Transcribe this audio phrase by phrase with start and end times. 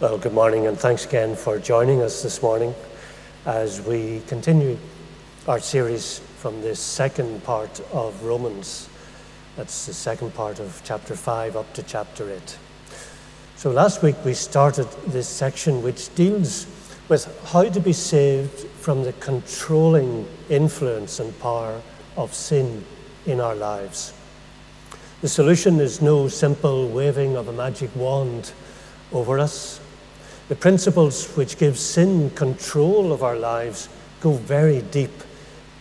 [0.00, 2.72] Well, good morning, and thanks again for joining us this morning
[3.44, 4.78] as we continue
[5.48, 8.88] our series from this second part of Romans.
[9.56, 12.58] That's the second part of chapter 5 up to chapter 8.
[13.56, 16.68] So, last week we started this section which deals
[17.08, 21.82] with how to be saved from the controlling influence and power
[22.16, 22.84] of sin
[23.26, 24.12] in our lives.
[25.22, 28.52] The solution is no simple waving of a magic wand
[29.10, 29.80] over us
[30.48, 33.88] the principles which give sin control of our lives
[34.20, 35.12] go very deep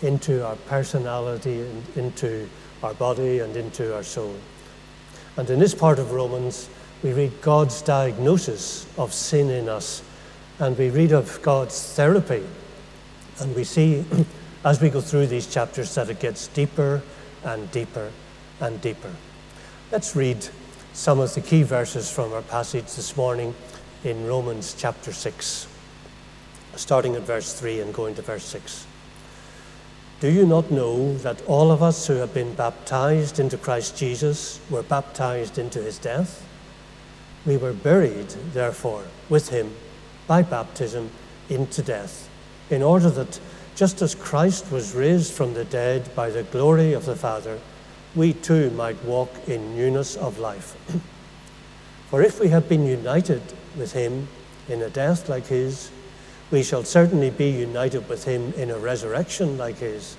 [0.02, 2.49] into our personality and into
[2.84, 4.35] our body and into our soul.
[5.38, 6.70] And in this part of Romans,
[7.02, 10.03] we read God's diagnosis of sin in us,
[10.59, 12.43] and we read of God's therapy.
[13.40, 14.04] And we see
[14.65, 17.02] as we go through these chapters that it gets deeper
[17.43, 18.12] and deeper
[18.59, 19.13] and deeper.
[19.91, 20.48] Let's read
[20.93, 23.54] some of the key verses from our passage this morning
[24.03, 25.67] in Romans chapter 6,
[26.76, 28.85] starting at verse 3 and going to verse 6.
[30.20, 34.59] Do you not know that all of us who have been baptized into Christ Jesus
[34.70, 36.43] were baptized into his death?
[37.45, 39.76] We were buried, therefore, with him
[40.26, 41.11] by baptism
[41.49, 42.29] into death,
[42.70, 43.39] in order that
[43.76, 47.59] just as Christ was raised from the dead by the glory of the Father,
[48.15, 50.76] we too might walk in newness of life.
[52.10, 53.41] For if we have been united
[53.77, 54.30] with him
[54.70, 55.91] in a death like his,
[56.52, 60.16] we shall certainly be united with him in a resurrection like his.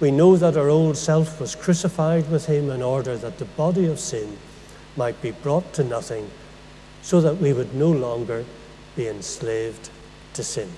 [0.00, 3.86] We know that our old self was crucified with him in order that the body
[3.86, 4.38] of sin
[4.96, 6.30] might be brought to nothing,
[7.02, 8.44] so that we would no longer
[8.96, 9.90] be enslaved
[10.32, 10.70] to sin.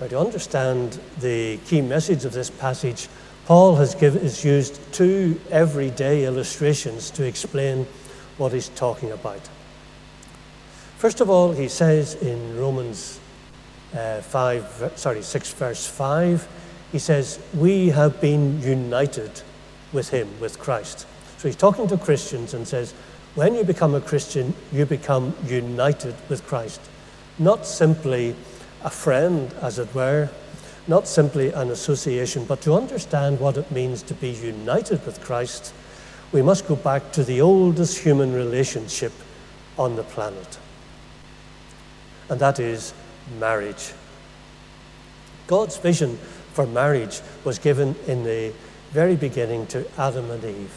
[0.00, 3.08] Now, to understand the key message of this passage,
[3.46, 7.86] Paul has, give, has used two everyday illustrations to explain
[8.38, 9.40] what he's talking about.
[10.98, 13.18] First of all, he says in Romans
[13.94, 16.48] uh, 5, sorry, 6, verse 5,
[16.92, 19.42] he says, We have been united
[19.92, 21.06] with him, with Christ.
[21.38, 22.92] So he's talking to Christians and says,
[23.34, 26.80] When you become a Christian, you become united with Christ.
[27.40, 28.36] Not simply
[28.84, 30.30] a friend, as it were,
[30.88, 35.72] not simply an association, but to understand what it means to be united with Christ,
[36.32, 39.12] we must go back to the oldest human relationship
[39.78, 40.58] on the planet,
[42.28, 42.94] and that is
[43.38, 43.92] marriage.
[45.46, 46.16] God's vision
[46.52, 48.52] for marriage was given in the
[48.90, 50.72] very beginning to Adam and Eve.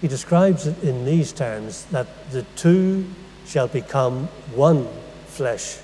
[0.00, 3.06] He describes it in these terms that the two
[3.46, 4.88] shall become one
[5.26, 5.78] flesh.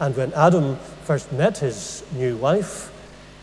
[0.00, 2.90] And when Adam first met his new wife,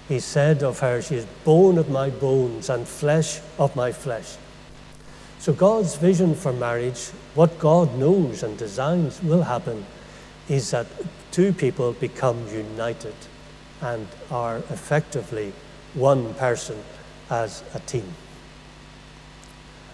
[0.07, 4.35] he said of her, She is bone of my bones and flesh of my flesh.
[5.39, 9.85] So, God's vision for marriage, what God knows and designs will happen,
[10.49, 10.87] is that
[11.31, 13.15] two people become united
[13.81, 15.53] and are effectively
[15.93, 16.77] one person
[17.29, 18.13] as a team.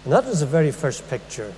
[0.04, 1.52] And that is the very first picture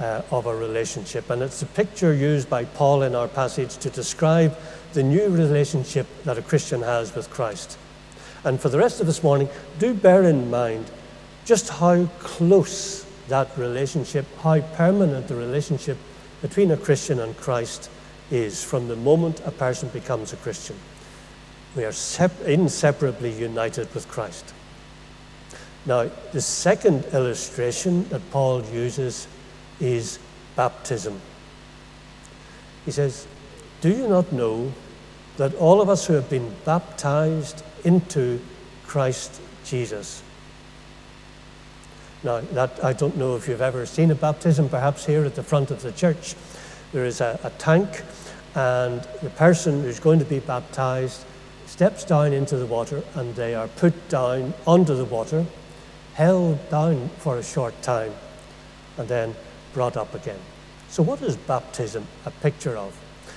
[0.00, 1.30] uh, of a relationship.
[1.30, 4.56] And it's a picture used by Paul in our passage to describe
[4.92, 7.78] the new relationship that a Christian has with Christ.
[8.44, 9.48] And for the rest of this morning,
[9.78, 10.90] do bear in mind
[11.44, 15.96] just how close that relationship, how permanent the relationship
[16.40, 17.88] between a Christian and Christ
[18.30, 20.76] is from the moment a person becomes a Christian.
[21.76, 24.52] We are sep- inseparably united with Christ.
[25.86, 29.26] Now, the second illustration that Paul uses
[29.80, 30.18] is
[30.54, 31.20] baptism.
[32.84, 33.26] He says,
[33.80, 34.72] Do you not know
[35.36, 38.40] that all of us who have been baptized into
[38.86, 40.22] Christ Jesus?
[42.24, 45.42] Now, that, I don't know if you've ever seen a baptism, perhaps here at the
[45.42, 46.34] front of the church.
[46.92, 48.02] There is a, a tank,
[48.54, 51.24] and the person who's going to be baptized
[51.66, 55.46] steps down into the water, and they are put down under the water,
[56.14, 58.12] held down for a short time,
[58.98, 59.34] and then
[59.72, 60.38] brought up again.
[60.88, 62.96] So, what is baptism a picture of?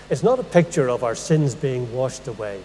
[0.09, 2.61] It's not a picture of our sins being washed away.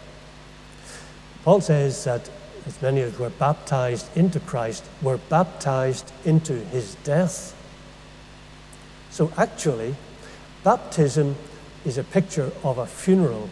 [1.45, 2.29] Paul says that
[2.67, 7.57] as many as were baptized into Christ were baptized into his death.
[9.11, 9.97] So actually,
[10.63, 11.37] baptism
[11.87, 13.49] is a picture of a funeral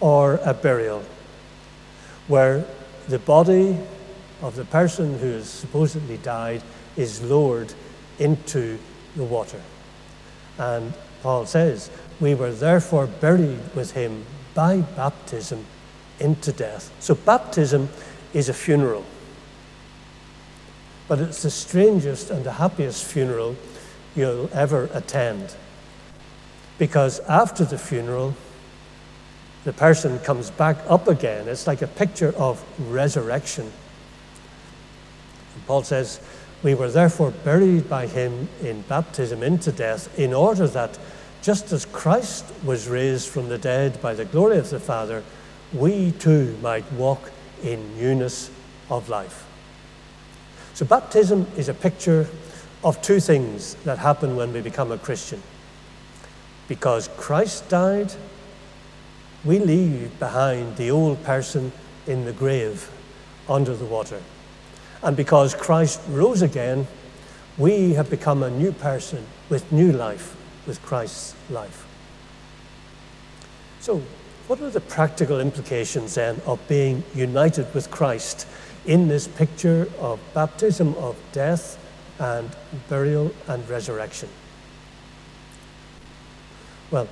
[0.00, 1.04] or a burial
[2.26, 2.64] where
[3.08, 3.78] the body
[4.40, 6.62] of the person who has supposedly died
[6.96, 7.72] is lowered
[8.18, 8.78] into
[9.14, 9.60] the water.
[10.58, 11.90] And Paul says,
[12.24, 14.24] We were therefore buried with him
[14.54, 15.66] by baptism
[16.18, 16.90] into death.
[16.98, 17.90] So baptism
[18.32, 19.04] is a funeral.
[21.06, 23.56] But it's the strangest and the happiest funeral
[24.16, 25.54] you'll ever attend.
[26.78, 28.34] Because after the funeral,
[29.64, 31.46] the person comes back up again.
[31.46, 33.70] It's like a picture of resurrection.
[35.54, 36.20] And Paul says,
[36.62, 40.98] We were therefore buried by him in baptism into death, in order that
[41.44, 45.22] just as Christ was raised from the dead by the glory of the Father,
[45.74, 47.30] we too might walk
[47.62, 48.50] in newness
[48.88, 49.46] of life.
[50.72, 52.26] So, baptism is a picture
[52.82, 55.42] of two things that happen when we become a Christian.
[56.66, 58.14] Because Christ died,
[59.44, 61.72] we leave behind the old person
[62.06, 62.90] in the grave
[63.50, 64.22] under the water.
[65.02, 66.86] And because Christ rose again,
[67.58, 70.34] we have become a new person with new life,
[70.66, 71.86] with Christ's life.
[73.80, 74.02] So,
[74.46, 78.46] what are the practical implications then of being united with Christ
[78.84, 81.78] in this picture of baptism, of death,
[82.18, 82.50] and
[82.88, 84.28] burial and resurrection?
[86.90, 87.08] Well,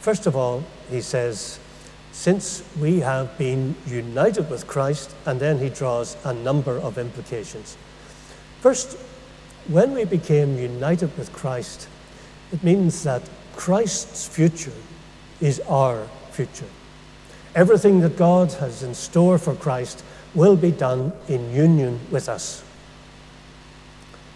[0.00, 1.58] first of all, he says,
[2.12, 7.76] since we have been united with Christ, and then he draws a number of implications.
[8.60, 8.96] First,
[9.66, 11.88] when we became united with Christ,
[12.54, 13.20] it means that
[13.56, 14.72] Christ's future
[15.40, 16.68] is our future.
[17.56, 20.04] Everything that God has in store for Christ
[20.34, 22.62] will be done in union with us.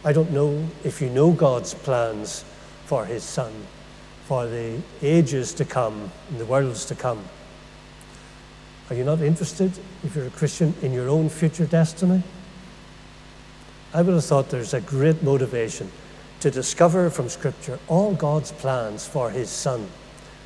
[0.04, 2.44] I don't know if you know God's plans
[2.86, 3.52] for his Son,
[4.26, 7.24] for the ages to come, and the worlds to come.
[8.90, 9.70] Are you not interested,
[10.02, 12.24] if you're a Christian, in your own future destiny?
[13.94, 15.92] I would have thought there's a great motivation
[16.40, 19.88] to discover from Scripture all God's plans for His Son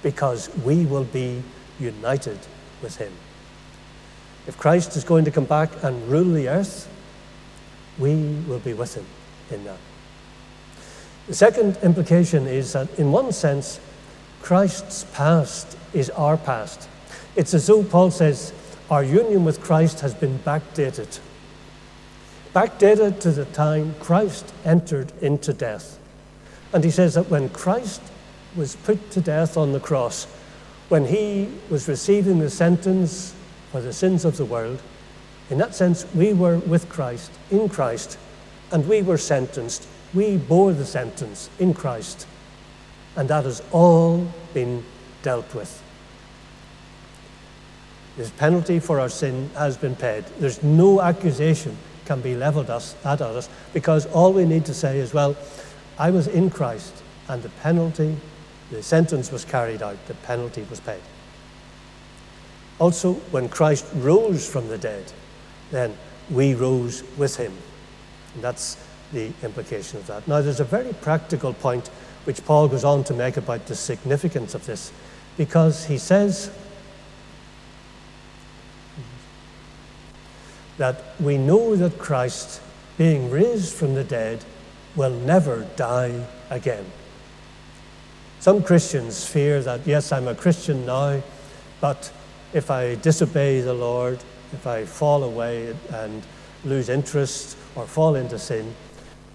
[0.02, 1.42] because we will be
[1.78, 2.38] united
[2.82, 3.12] with Him.
[4.46, 6.88] If Christ is going to come back and rule the earth,
[7.98, 8.14] we
[8.48, 9.06] will be with Him
[9.50, 9.78] in that.
[11.28, 13.78] The second implication is that, in one sense,
[14.40, 16.88] Christ's past is our past.
[17.36, 18.52] It's as though Paul says,
[18.90, 21.20] our union with Christ has been backdated.
[22.54, 25.99] Backdated to the time Christ entered into death.
[26.75, 28.02] And he says that when Christ
[28.54, 30.26] was put to death on the cross,
[30.90, 33.34] when he was receiving the sentence
[33.70, 34.82] for the sins of the world,
[35.49, 38.19] in that sense, we were with Christ, in Christ,
[38.70, 39.88] and we were sentenced.
[40.12, 42.26] We bore the sentence in Christ,
[43.16, 44.84] and that has all been
[45.22, 45.82] dealt with.
[48.19, 50.25] The penalty for our sin has been paid.
[50.38, 54.99] There's no accusation can be leveled us, at us because all we need to say
[54.99, 55.37] is, well,
[55.99, 58.16] I was in Christ and the penalty,
[58.70, 61.00] the sentence was carried out, the penalty was paid.
[62.78, 65.12] Also, when Christ rose from the dead,
[65.70, 65.96] then
[66.31, 67.52] we rose with him.
[68.34, 68.76] And that's
[69.12, 70.26] the implication of that.
[70.26, 71.88] Now, there's a very practical point
[72.25, 74.93] which Paul goes on to make about the significance of this
[75.37, 76.50] because he says,
[80.78, 82.60] that we know that Christ,
[82.98, 84.44] being raised from the dead,
[84.96, 86.84] will never die again.
[88.40, 91.22] Some Christians fear that, yes, I'm a Christian now,
[91.80, 92.12] but
[92.52, 94.19] if I disobey the Lord,
[94.52, 96.22] if I fall away and
[96.64, 98.74] lose interest or fall into sin,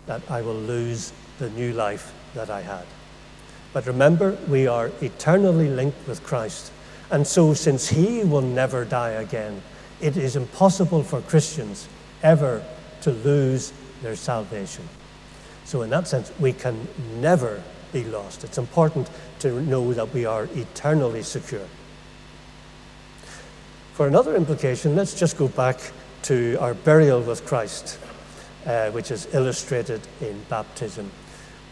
[0.06, 2.86] that I will lose the new life that I had.
[3.74, 6.72] But remember, we are eternally linked with Christ.
[7.12, 9.62] And so, since He will never die again,
[10.02, 11.88] it is impossible for Christians
[12.24, 12.64] ever
[13.02, 14.88] to lose their salvation.
[15.66, 16.88] So, in that sense, we can
[17.20, 17.62] never
[17.92, 18.44] be lost.
[18.44, 21.68] It's important to know that we are eternally secure.
[23.94, 25.80] For another implication, let's just go back
[26.24, 27.98] to our burial with Christ,
[28.66, 31.12] uh, which is illustrated in baptism.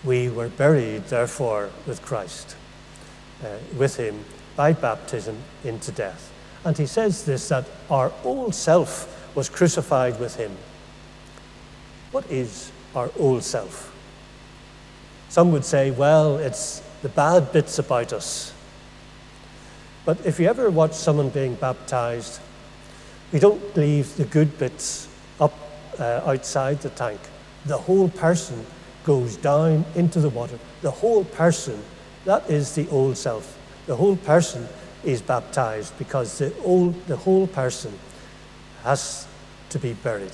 [0.04, 2.56] We were buried, therefore, with Christ,
[3.44, 6.32] uh, with him by baptism into death.
[6.66, 10.52] And he says this that our old self was crucified with him.
[12.12, 13.96] What is our old self?
[15.30, 18.54] Some would say, well, it's the bad bits about us.
[20.06, 22.40] But if you ever watch someone being baptized,
[23.32, 25.08] we don't leave the good bits
[25.40, 25.54] up
[26.00, 27.20] uh, outside the tank.
[27.66, 28.66] The whole person
[29.04, 30.58] goes down into the water.
[30.82, 31.84] The whole person,
[32.24, 33.58] that is the old self.
[33.88, 34.68] The whole person
[35.06, 37.98] is baptized because the, old, the whole person
[38.84, 39.28] has
[39.70, 40.32] to be buried.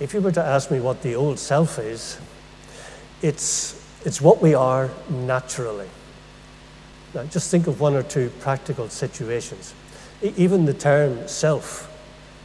[0.00, 2.18] If you were to ask me what the old self is,
[3.22, 5.88] it's, it's what we are naturally.
[7.14, 9.74] Now, just think of one or two practical situations.
[10.20, 11.90] Even the term self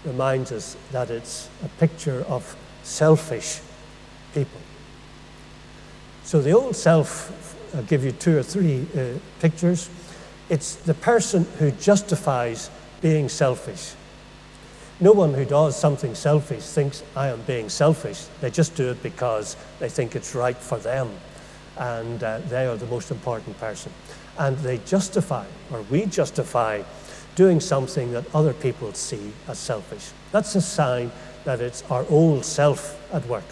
[0.06, 3.62] reminds us that it's a picture of selfish
[4.34, 4.62] people.
[6.24, 9.90] So the old self I'll give you two or three uh, pictures.
[10.50, 12.70] It's the person who justifies
[13.02, 13.94] being selfish.
[15.00, 18.26] No one who does something selfish thinks, I am being selfish.
[18.42, 21.10] They just do it because they think it's right for them.
[21.78, 23.94] And uh, they are the most important person.
[24.38, 26.84] And they justify, or we justify,
[27.36, 30.10] doing something that other people see as selfish.
[30.34, 31.12] That's a sign
[31.46, 33.46] that it's our old self at work.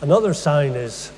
[0.00, 1.10] Another sign is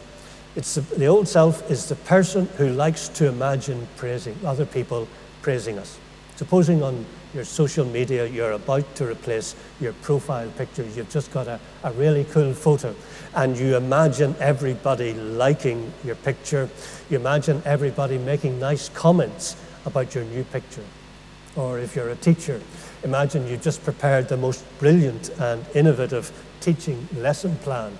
[0.55, 5.09] it's the, the old self is the person who likes to imagine praising other people
[5.41, 5.99] praising us.
[6.37, 7.05] Supposing on
[7.35, 11.93] your social media you're about to replace your profile picture, you've just got a, a
[11.93, 12.95] really cool photo,
[13.35, 16.69] and you imagine everybody liking your picture,
[17.09, 19.57] you imagine everybody making nice comments
[19.87, 20.85] about your new picture.
[21.57, 22.61] Or if you're a teacher,
[23.03, 27.97] imagine you've just prepared the most brilliant and innovative teaching lesson plan.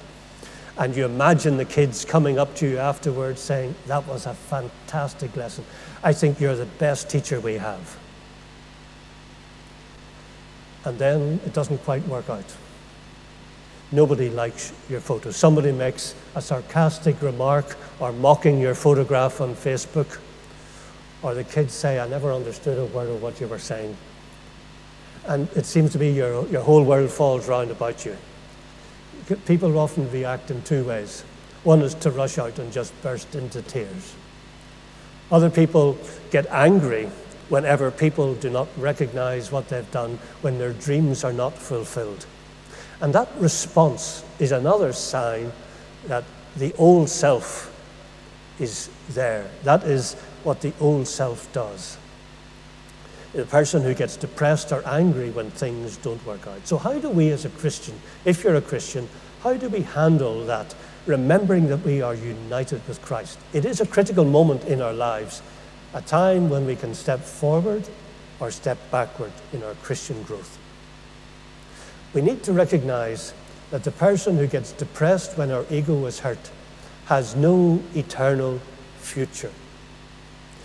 [0.79, 5.37] And you imagine the kids coming up to you afterwards saying, That was a fantastic
[5.37, 5.65] lesson.
[6.03, 7.99] I think you're the best teacher we have.
[10.85, 12.57] And then it doesn't quite work out.
[13.93, 15.31] Nobody likes your photo.
[15.31, 20.19] Somebody makes a sarcastic remark or mocking your photograph on Facebook
[21.23, 23.97] or the kids say, I never understood a word of what you were saying.
[25.27, 28.17] And it seems to be your, your whole world falls round about you.
[29.47, 31.25] People often react in two ways.
[31.65, 34.15] One is to rush out and just burst into tears.
[35.31, 35.97] Other people
[36.31, 37.09] get angry
[37.49, 42.27] whenever people do not recognize what they've done, when their dreams are not fulfilled.
[43.01, 45.53] And that response is another sign
[46.07, 46.25] that
[46.57, 47.69] the old self
[48.59, 49.51] is there.
[49.65, 50.15] That is
[50.45, 51.97] what the old self does.
[53.33, 56.67] The person who gets depressed or angry when things don't work out.
[56.67, 59.09] So, how do we as a Christian, if you're a Christian,
[59.43, 60.75] how do we handle that,
[61.07, 63.39] remembering that we are united with Christ?
[63.53, 65.43] It is a critical moment in our lives,
[65.95, 67.89] a time when we can step forward
[68.39, 70.59] or step backward in our Christian growth.
[72.13, 73.33] We need to recognize
[73.71, 76.51] that the person who gets depressed when our ego is hurt
[77.07, 78.61] has no eternal
[78.99, 79.51] future.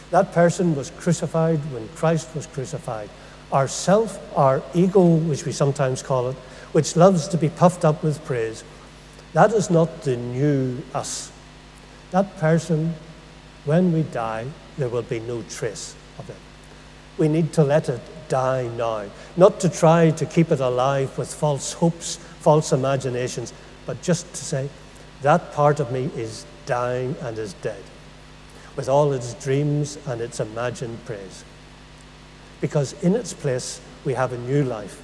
[0.10, 3.10] That person was crucified when Christ was crucified.
[3.52, 6.36] Our self, our ego, which we sometimes call it,
[6.72, 8.64] which loves to be puffed up with praise,
[9.34, 11.32] that is not the new us.
[12.12, 12.94] That person,
[13.66, 14.48] when we die,
[14.78, 16.38] there will be no trace of it.
[17.18, 21.34] We need to let it die now, not to try to keep it alive with
[21.34, 23.52] false hopes, false imaginations,
[23.86, 24.70] but just to say,
[25.22, 27.82] that part of me is dying and is dead
[28.78, 31.44] with all its dreams and its imagined praise.
[32.62, 35.02] Because in its place, we have a new life,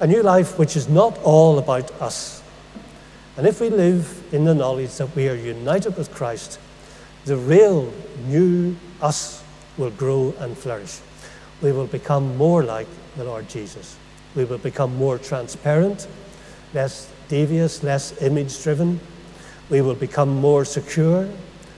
[0.00, 2.42] a new life which is not all about us.
[3.36, 6.58] And if we live in the knowledge that we are united with Christ,
[7.24, 7.92] the real
[8.26, 9.44] new us
[9.76, 11.00] will grow and flourish.
[11.60, 13.96] We will become more like the Lord Jesus.
[14.34, 16.06] We will become more transparent,
[16.72, 19.00] less devious, less image driven.
[19.70, 21.28] We will become more secure,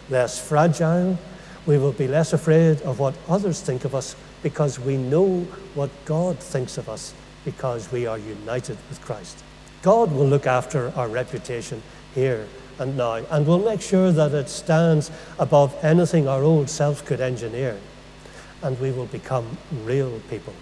[0.09, 1.18] less fragile,
[1.71, 5.43] we will be less afraid of what others think of us because we know
[5.77, 9.45] what God thinks of us because we are united with Christ.
[9.81, 11.81] God will look after our reputation
[12.12, 12.49] here
[12.81, 17.21] and now and will make sure that it stands above anything our old self could
[17.21, 17.79] engineer
[18.65, 20.55] and we will become real people.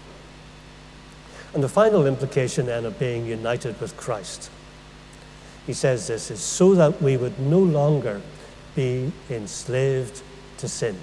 [1.55, 4.51] And the final implication then of being united with Christ,
[5.65, 8.21] he says this, is so that we would no longer
[8.75, 10.21] be enslaved
[10.59, 10.97] to sin.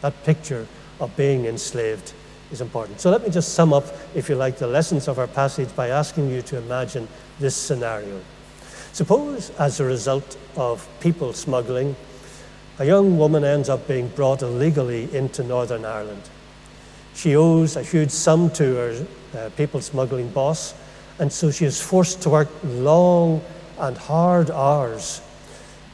[0.00, 0.66] That picture
[1.00, 2.12] of being enslaved
[2.50, 3.00] is important.
[3.00, 5.88] So let me just sum up, if you like, the lessons of our passage by
[5.88, 7.06] asking you to imagine
[7.38, 8.20] this scenario.
[8.92, 11.94] Suppose, as a result of people smuggling,
[12.78, 16.22] a young woman ends up being brought illegally into Northern Ireland.
[17.14, 20.74] She owes a huge sum to her uh, people smuggling boss,
[21.18, 23.42] and so she is forced to work long
[23.78, 25.20] and hard hours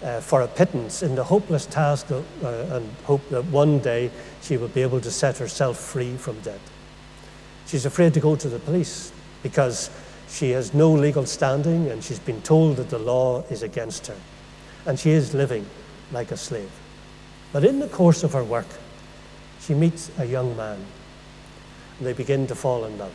[0.04, 4.10] uh, for a pittance in the hopeless task of, uh, and hope that one day
[4.42, 6.60] she will be able to set herself free from debt.
[7.66, 9.90] She's afraid to go to the police because
[10.28, 14.16] she has no legal standing and she's been told that the law is against her.
[14.86, 15.66] And she is living
[16.12, 16.70] like a slave.
[17.52, 18.66] But in the course of her work,
[19.60, 20.84] she meets a young man
[21.98, 23.14] and they begin to fall in love.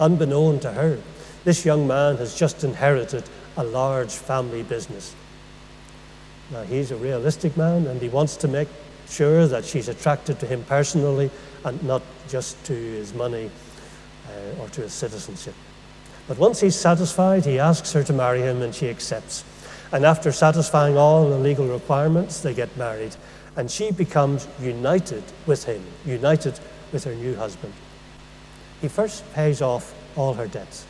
[0.00, 0.98] Unbeknown to her,
[1.44, 3.24] this young man has just inherited
[3.56, 5.14] a large family business.
[6.52, 8.68] Now, he's a realistic man and he wants to make
[9.08, 11.30] sure that she's attracted to him personally
[11.64, 13.50] and not just to his money
[14.28, 15.54] uh, or to his citizenship.
[16.28, 19.44] But once he's satisfied, he asks her to marry him and she accepts.
[19.92, 23.16] And after satisfying all the legal requirements, they get married.
[23.56, 26.58] And she becomes united with him, united
[26.92, 27.72] with her new husband.
[28.80, 30.86] He first pays off all her debts.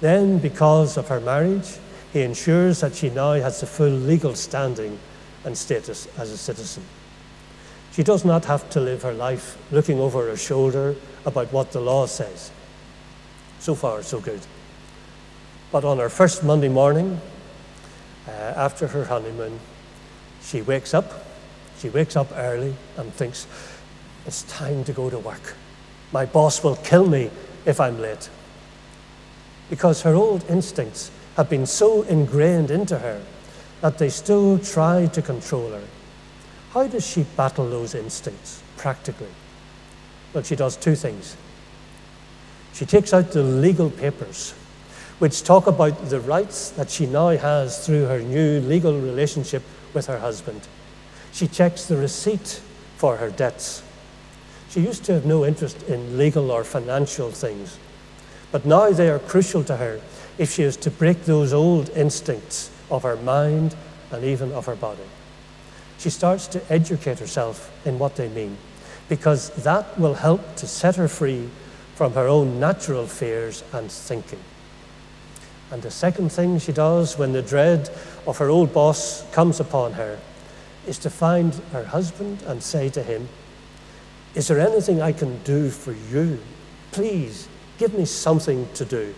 [0.00, 1.78] Then, because of her marriage,
[2.14, 5.00] he ensures that she now has the full legal standing
[5.44, 6.84] and status as a citizen.
[7.90, 10.94] She does not have to live her life looking over her shoulder
[11.26, 12.52] about what the law says.
[13.58, 14.40] So far, so good.
[15.72, 17.20] But on her first Monday morning,
[18.28, 19.58] uh, after her honeymoon,
[20.40, 21.24] she wakes up.
[21.80, 23.48] She wakes up early and thinks,
[24.24, 25.56] it's time to go to work.
[26.12, 27.30] My boss will kill me
[27.66, 28.30] if I'm late.
[29.68, 33.20] Because her old instincts have been so ingrained into her
[33.80, 35.82] that they still try to control her.
[36.70, 39.28] How does she battle those instincts practically?
[40.32, 41.36] Well, she does two things.
[42.72, 44.52] She takes out the legal papers,
[45.18, 49.62] which talk about the rights that she now has through her new legal relationship
[49.92, 50.62] with her husband.
[51.32, 52.60] She checks the receipt
[52.96, 53.82] for her debts.
[54.70, 57.78] She used to have no interest in legal or financial things,
[58.50, 60.00] but now they are crucial to her
[60.38, 63.74] if she is to break those old instincts of her mind
[64.10, 65.02] and even of her body.
[65.98, 68.56] She starts to educate herself in what they mean,
[69.08, 71.48] because that will help to set her free
[71.94, 74.40] from her own natural fears and thinking.
[75.70, 77.90] And the second thing she does when the dread
[78.26, 80.18] of her old boss comes upon her
[80.86, 83.28] is to find her husband and say to him,
[84.34, 86.38] Is there anything I can do for you?
[86.92, 87.48] Please
[87.78, 89.14] give me something to do.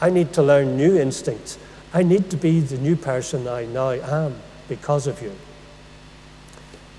[0.00, 1.58] I need to learn new instincts.
[1.92, 4.36] I need to be the new person I now am
[4.68, 5.32] because of you.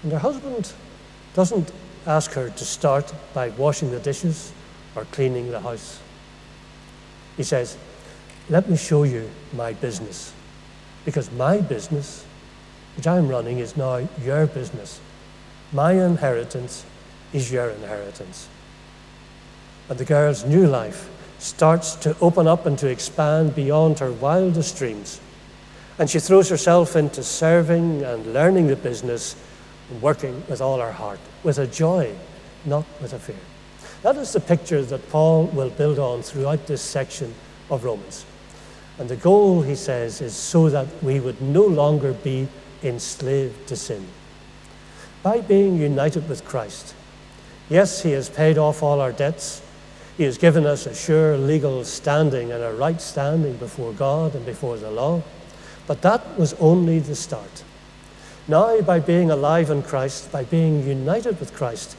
[0.03, 0.73] And her husband
[1.33, 1.71] doesn't
[2.05, 4.51] ask her to start by washing the dishes
[4.95, 5.99] or cleaning the house.
[7.37, 7.77] He says,
[8.49, 10.33] Let me show you my business.
[11.05, 12.25] Because my business,
[12.95, 14.99] which I'm running, is now your business.
[15.71, 16.85] My inheritance
[17.33, 18.47] is your inheritance.
[19.89, 21.09] And the girl's new life
[21.41, 25.19] starts to open up and to expand beyond her wildest dreams.
[25.97, 29.35] And she throws herself into serving and learning the business
[29.99, 32.15] working with all her heart, with a joy,
[32.63, 33.35] not with a fear.
[34.03, 37.33] That is the picture that Paul will build on throughout this section
[37.71, 38.23] of Romans.
[38.99, 42.47] And the goal, he says, is so that we would no longer be
[42.83, 44.07] enslaved to sin.
[45.23, 46.93] By being united with Christ,
[47.67, 49.63] yes, he has paid off all our debts
[50.17, 54.45] he has given us a sure legal standing and a right standing before God and
[54.45, 55.21] before the law.
[55.87, 57.63] But that was only the start.
[58.47, 61.95] Now, by being alive in Christ, by being united with Christ,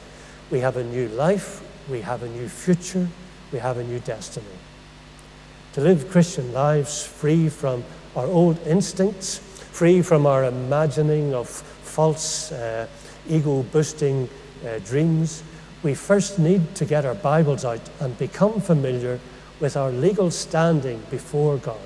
[0.51, 3.07] we have a new life, we have a new future,
[3.51, 4.45] we have a new destiny.
[5.73, 7.83] To live Christian lives free from
[8.15, 12.87] our old instincts, free from our imagining of false, uh,
[13.27, 14.29] ego boosting
[14.65, 15.43] uh, dreams,
[15.83, 19.19] we first need to get our Bibles out and become familiar
[19.59, 21.79] with our legal standing before God.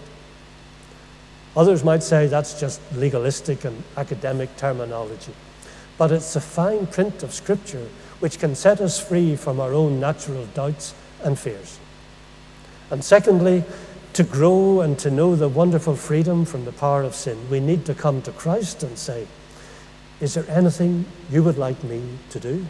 [1.55, 5.33] Others might say that's just legalistic and academic terminology,
[5.97, 7.87] but it's the fine print of Scripture
[8.19, 11.79] which can set us free from our own natural doubts and fears.
[12.91, 13.63] And secondly,
[14.13, 17.85] to grow and to know the wonderful freedom from the power of sin, we need
[17.85, 19.27] to come to Christ and say,
[20.19, 22.65] Is there anything you would like me to do?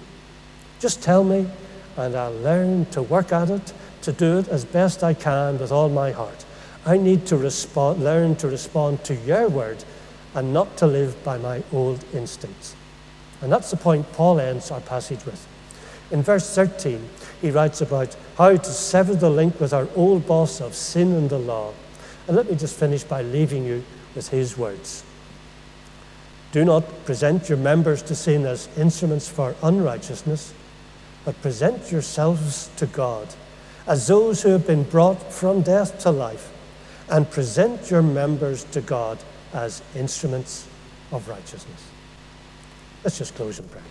[0.80, 1.48] Just tell me,
[1.96, 5.72] and I'll learn to work at it, to do it as best I can with
[5.72, 6.46] all my heart.
[6.86, 9.84] I need to respond, learn to respond to your word
[10.36, 12.76] and not to live by my old instincts.
[13.42, 15.46] And that's the point Paul ends our passage with.
[16.12, 17.10] In verse 13,
[17.42, 21.30] he writes about how to sever the link with our old boss of sin and
[21.30, 21.74] the law.
[22.28, 23.84] And let me just finish by leaving you
[24.16, 25.04] with his words.
[26.52, 30.54] Do not present your members to sin as instruments for unrighteousness
[31.28, 33.28] but present yourselves to God
[33.86, 36.54] as those who have been brought from death to life,
[37.10, 39.18] and present your members to God
[39.52, 40.66] as instruments
[41.12, 41.84] of righteousness.
[43.04, 43.84] Let's just close in prayer.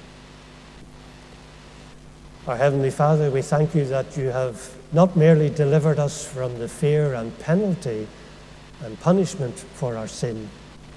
[2.47, 6.69] Our Heavenly Father, we thank you that you have not merely delivered us from the
[6.69, 8.09] fear and penalty
[8.83, 10.49] and punishment for our sin,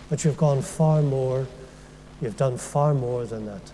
[0.09, 1.45] but you've gone far more,
[2.21, 3.73] you've done far more than that.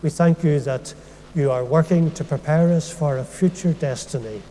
[0.00, 0.94] We thank you that
[1.34, 4.42] you are working to prepare us for a future destiny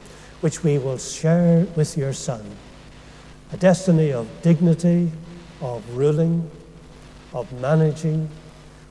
[0.41, 2.43] which we will share with your Son.
[3.51, 5.11] A destiny of dignity,
[5.61, 6.49] of ruling,
[7.33, 8.29] of managing.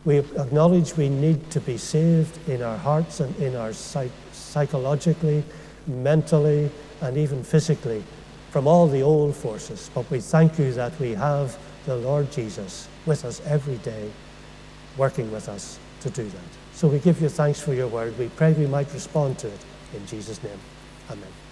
[0.05, 5.44] We acknowledge we need to be saved in our hearts and in our psych- psychologically,
[5.87, 6.70] mentally,
[7.01, 8.03] and even physically
[8.51, 9.90] from all the old forces.
[9.94, 14.11] But we thank you that we have the Lord Jesus with us every day,
[14.96, 16.66] working with us to do that.
[16.77, 18.19] So we give you thanks for your word.
[18.19, 19.61] We pray we might respond to it.
[19.95, 20.59] In Jesus' name,
[21.11, 21.46] amen.